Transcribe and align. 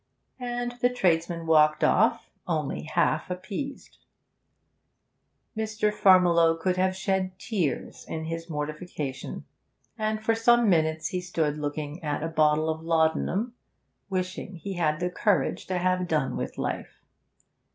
And 0.39 0.71
the 0.81 0.89
tradesman 0.89 1.45
walked 1.45 1.83
off, 1.83 2.31
only 2.47 2.85
half 2.91 3.29
appeased. 3.29 3.99
Mr. 5.55 5.93
Farmiloe 5.93 6.59
could 6.59 6.75
have 6.75 6.95
shed 6.95 7.37
tears 7.37 8.03
in 8.07 8.25
his 8.25 8.49
mortification, 8.49 9.45
and 9.99 10.19
for 10.19 10.33
some 10.33 10.67
minutes 10.67 11.09
he 11.09 11.21
stood 11.21 11.59
looking 11.59 12.01
at 12.03 12.23
a 12.23 12.27
bottle 12.29 12.67
of 12.67 12.81
laudanum, 12.81 13.53
wishing 14.09 14.55
he 14.55 14.73
had 14.73 14.99
the 14.99 15.11
courage 15.11 15.67
to 15.67 15.77
have 15.77 16.07
done 16.07 16.35
with 16.35 16.57
life. 16.57 17.03